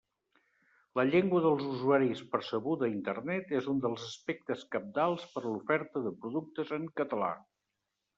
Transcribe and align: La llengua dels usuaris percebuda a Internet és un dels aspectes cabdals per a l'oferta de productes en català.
La 0.99 1.03
llengua 1.07 1.41
dels 1.41 1.65
usuaris 1.73 2.23
percebuda 2.31 2.87
a 2.87 2.89
Internet 2.93 3.53
és 3.59 3.67
un 3.73 3.83
dels 3.83 4.07
aspectes 4.07 4.63
cabdals 4.77 5.27
per 5.35 5.45
a 5.45 5.47
l'oferta 5.51 6.03
de 6.07 6.15
productes 6.25 6.73
en 6.79 6.89
català. 7.03 7.31